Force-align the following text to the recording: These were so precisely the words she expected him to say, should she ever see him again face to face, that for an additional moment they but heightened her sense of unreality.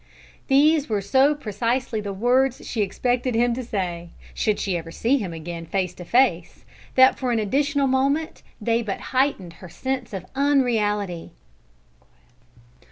These 0.47 0.89
were 0.89 0.99
so 0.99 1.35
precisely 1.35 2.01
the 2.01 2.11
words 2.11 2.65
she 2.65 2.81
expected 2.81 3.35
him 3.35 3.53
to 3.53 3.63
say, 3.63 4.09
should 4.33 4.57
she 4.59 4.75
ever 4.75 4.89
see 4.89 5.19
him 5.19 5.31
again 5.31 5.63
face 5.67 5.93
to 5.93 6.03
face, 6.05 6.65
that 6.95 7.19
for 7.19 7.31
an 7.31 7.37
additional 7.37 7.85
moment 7.85 8.41
they 8.59 8.81
but 8.81 8.99
heightened 9.13 9.53
her 9.61 9.69
sense 9.69 10.11
of 10.11 10.25
unreality. 10.33 11.33